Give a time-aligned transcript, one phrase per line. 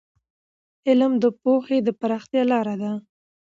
[0.87, 2.91] علم د پوهې د پراختیا لار ده.